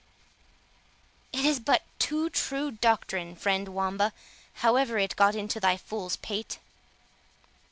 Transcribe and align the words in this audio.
"It 1.31 1.45
is 1.45 1.59
but 1.59 1.83
too 1.99 2.31
true 2.31 2.71
doctrine, 2.71 3.35
friend 3.35 3.67
Wamba, 3.67 4.13
however 4.65 4.97
it 4.97 5.15
got 5.15 5.35
into 5.35 5.59
thy 5.59 5.77
fool's 5.77 6.15
pate." 6.17 6.57